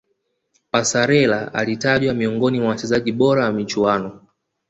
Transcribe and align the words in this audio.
passarella 0.71 1.53
alitajwa 1.53 2.13
miongoni 2.13 2.59
mwa 2.59 2.69
wachezaji 2.69 3.11
bora 3.11 3.43
wa 3.45 3.51
michuano 3.51 4.19